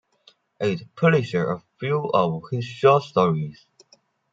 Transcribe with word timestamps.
It 0.59 0.95
publisher 0.95 1.51
a 1.51 1.61
few 1.79 2.09
of 2.11 2.41
her 2.49 2.59
short 2.63 3.03
stories. 3.03 3.63